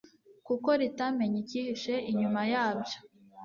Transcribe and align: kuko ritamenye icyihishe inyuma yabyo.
kuko 0.47 0.69
ritamenye 0.81 1.37
icyihishe 1.43 1.93
inyuma 2.11 2.41
yabyo. 2.53 2.97